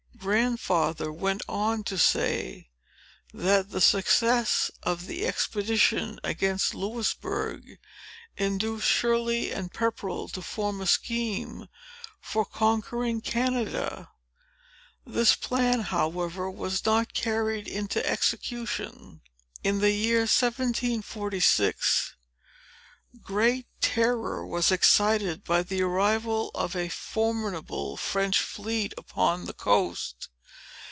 Grandfather 0.23 1.11
went 1.11 1.41
on 1.49 1.83
to 1.85 1.97
say, 1.97 2.69
that 3.33 3.71
the 3.71 3.81
success 3.81 4.69
of 4.83 5.07
the 5.07 5.25
expedition 5.25 6.19
against 6.23 6.75
Louisbourg, 6.75 7.79
induced 8.37 8.85
Shirley 8.85 9.51
and 9.51 9.73
Pepperell 9.73 10.27
to 10.33 10.43
form 10.43 10.79
a 10.79 10.85
scheme 10.85 11.67
for 12.21 12.45
conquering 12.45 13.21
Canada. 13.21 14.11
This 15.07 15.33
plan, 15.35 15.79
however, 15.79 16.51
was 16.51 16.85
not 16.85 17.15
carried 17.15 17.67
into 17.67 18.05
execution. 18.07 19.21
In 19.63 19.79
the 19.79 19.89
year 19.91 20.19
1746, 20.19 22.13
great 23.23 23.67
terror 23.81 24.45
was 24.47 24.71
excited 24.71 25.43
by 25.43 25.61
the 25.61 25.81
arrival 25.81 26.49
of 26.55 26.77
a 26.77 26.87
formidable 26.87 27.97
French 27.97 28.39
fleet 28.39 28.93
upon 28.97 29.43
the 29.47 29.53
coast. 29.53 30.29